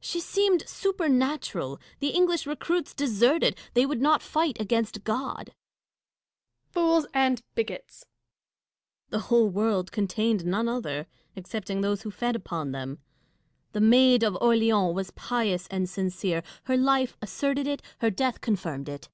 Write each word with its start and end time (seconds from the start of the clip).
She 0.00 0.20
seemed 0.20 0.66
supernatural: 0.66 1.78
the 2.00 2.12
English 2.12 2.46
recruits 2.46 2.94
deserted; 2.94 3.58
they 3.74 3.84
would 3.84 4.00
not 4.00 4.22
fight 4.22 4.58
against 4.58 5.04
God. 5.04 5.50
Catharine. 5.52 5.54
Fools 6.70 7.06
and 7.12 7.42
bigots! 7.54 7.98
Dashkof. 7.98 9.10
The 9.10 9.18
whole 9.18 9.50
world 9.50 9.92
contained 9.92 10.46
none 10.46 10.66
other, 10.66 11.08
except 11.36 11.68
ing 11.68 11.82
those 11.82 12.00
who 12.04 12.10
fed 12.10 12.34
upon 12.34 12.72
them. 12.72 13.00
The 13.72 13.82
Maid 13.82 14.22
of 14.22 14.34
Orleans 14.40 14.94
was 14.94 15.10
pious 15.10 15.66
and 15.70 15.86
sincere: 15.86 16.42
her 16.64 16.76
life 16.78 17.18
asserted 17.20 17.66
it; 17.66 17.82
her 17.98 18.08
death 18.08 18.40
confirmed 18.40 18.88
it. 18.88 19.10